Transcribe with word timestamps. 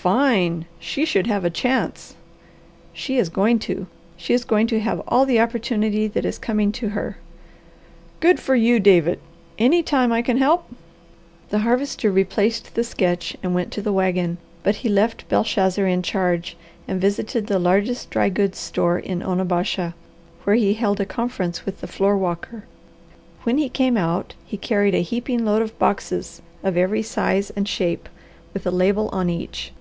"Fine! 0.00 0.66
She 0.78 1.04
should 1.04 1.26
have 1.26 1.44
a 1.44 1.50
chance." 1.50 2.14
"She 2.92 3.16
is 3.18 3.28
going 3.28 3.58
to. 3.58 3.88
She 4.16 4.32
is 4.32 4.44
going 4.44 4.68
to 4.68 4.78
have 4.78 5.02
all 5.08 5.26
the 5.26 5.40
opportunity 5.40 6.06
that 6.06 6.24
is 6.24 6.38
coming 6.38 6.70
to 6.72 6.90
her." 6.90 7.16
"Good 8.20 8.38
for 8.38 8.54
you, 8.54 8.78
David! 8.78 9.18
Any 9.58 9.82
time 9.82 10.12
I 10.12 10.22
can 10.22 10.36
help!" 10.36 10.70
The 11.50 11.58
Harvester 11.58 12.12
replaced 12.12 12.76
the 12.76 12.84
sketch 12.84 13.36
and 13.42 13.54
went 13.56 13.72
to 13.72 13.82
the 13.82 13.92
wagon; 13.92 14.38
but 14.62 14.76
he 14.76 14.88
left 14.88 15.28
Belshazzar 15.28 15.84
in 15.88 16.02
charge, 16.04 16.56
and 16.86 17.00
visited 17.00 17.48
the 17.48 17.58
largest 17.58 18.08
dry 18.08 18.28
goods 18.28 18.58
store 18.58 19.00
in 19.00 19.20
Onabasha, 19.20 19.94
where 20.44 20.54
he 20.56 20.74
held 20.74 21.00
a 21.00 21.06
conference 21.06 21.66
with 21.66 21.80
the 21.80 21.88
floor 21.88 22.16
walker. 22.16 22.64
When 23.42 23.58
he 23.58 23.68
came 23.68 23.96
out 23.96 24.34
he 24.46 24.56
carried 24.58 24.94
a 24.94 25.02
heaping 25.02 25.44
load 25.44 25.60
of 25.60 25.76
boxes 25.80 26.40
of 26.62 26.76
every 26.76 27.02
size 27.02 27.50
and 27.50 27.68
shape, 27.68 28.08
with 28.54 28.64
a 28.64 28.70
label 28.70 29.08
on 29.12 29.28
each. 29.28 29.72